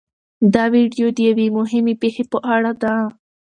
[0.53, 2.93] دا ویډیو د یوې مهمې پېښې په اړه ده.